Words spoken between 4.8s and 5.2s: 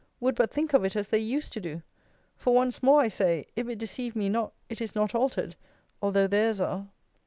is not